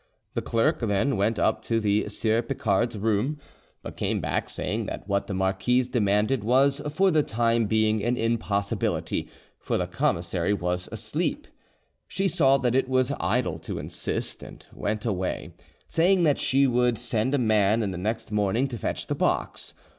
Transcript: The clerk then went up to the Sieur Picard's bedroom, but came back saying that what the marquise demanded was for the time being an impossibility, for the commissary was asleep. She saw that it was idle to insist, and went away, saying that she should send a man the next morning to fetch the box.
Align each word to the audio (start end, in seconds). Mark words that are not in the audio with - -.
The 0.33 0.41
clerk 0.41 0.79
then 0.79 1.15
went 1.15 1.37
up 1.37 1.61
to 1.61 1.79
the 1.79 2.09
Sieur 2.09 2.41
Picard's 2.41 2.95
bedroom, 2.95 3.37
but 3.83 3.95
came 3.97 4.19
back 4.19 4.49
saying 4.49 4.87
that 4.87 5.07
what 5.07 5.27
the 5.27 5.33
marquise 5.35 5.87
demanded 5.87 6.43
was 6.43 6.81
for 6.89 7.11
the 7.11 7.21
time 7.21 7.67
being 7.67 8.03
an 8.03 8.17
impossibility, 8.17 9.29
for 9.59 9.77
the 9.77 9.85
commissary 9.85 10.53
was 10.55 10.89
asleep. 10.91 11.45
She 12.07 12.27
saw 12.27 12.57
that 12.57 12.73
it 12.73 12.89
was 12.89 13.11
idle 13.19 13.59
to 13.59 13.77
insist, 13.77 14.41
and 14.41 14.65
went 14.73 15.05
away, 15.05 15.53
saying 15.87 16.23
that 16.23 16.39
she 16.39 16.63
should 16.65 16.97
send 16.97 17.35
a 17.35 17.37
man 17.37 17.81
the 17.81 17.87
next 17.95 18.31
morning 18.31 18.65
to 18.69 18.79
fetch 18.79 19.05
the 19.05 19.13
box. 19.13 19.75